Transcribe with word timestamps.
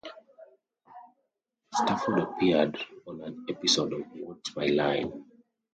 Stafford 1.75 2.17
appeared 2.17 2.75
on 3.05 3.21
an 3.21 3.45
episode 3.47 3.93
of 3.93 4.01
What's 4.15 4.55
My 4.55 4.65
Line? 4.65 5.25